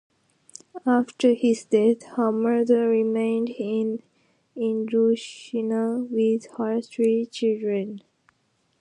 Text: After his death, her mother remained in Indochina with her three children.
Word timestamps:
After 0.83 1.33
his 1.35 1.63
death, 1.63 2.01
her 2.15 2.31
mother 2.31 2.87
remained 2.89 3.49
in 3.51 4.01
Indochina 4.57 6.09
with 6.09 6.47
her 6.57 6.81
three 6.81 7.27
children. 7.27 8.01